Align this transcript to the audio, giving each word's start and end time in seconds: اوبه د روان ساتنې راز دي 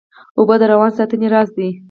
اوبه 0.37 0.55
د 0.59 0.63
روان 0.71 0.91
ساتنې 0.97 1.27
راز 1.33 1.49
دي 1.57 1.69